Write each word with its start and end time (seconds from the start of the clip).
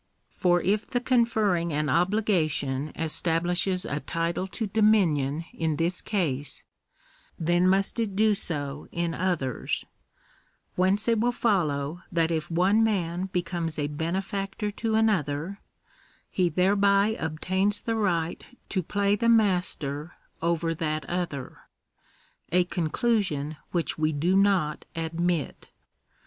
For 0.35 0.59
if 0.63 0.87
the 0.87 0.99
conferring 0.99 1.71
an 1.71 1.87
obligation 1.87 2.91
establishes 2.95 3.85
a 3.85 3.99
title 3.99 4.47
to 4.47 4.65
dominion 4.65 5.45
in 5.53 5.75
this 5.75 6.01
case, 6.01 6.63
then 7.37 7.67
must 7.67 7.99
it 7.99 8.15
do 8.15 8.33
so 8.33 8.87
in 8.91 9.13
others; 9.13 9.85
whence 10.75 11.07
it 11.07 11.19
will 11.19 11.31
follow 11.31 12.01
that 12.11 12.31
if 12.31 12.49
one 12.49 12.83
man 12.83 13.25
becomes 13.27 13.77
a 13.77 13.85
benefactor 13.85 14.71
to 14.71 14.95
an 14.95 15.07
other, 15.07 15.59
he 16.31 16.49
thereby 16.49 17.15
obtains 17.19 17.79
the 17.79 17.93
right 17.95 18.43
to 18.69 18.81
play 18.81 19.15
the 19.15 19.29
master 19.29 20.13
over 20.41 20.73
that 20.73 21.05
other; 21.07 21.59
a 22.51 22.63
conclusion 22.63 23.55
which 23.69 23.99
we 23.99 24.11
do 24.11 24.35
not 24.35 24.85
admit. 24.95 25.69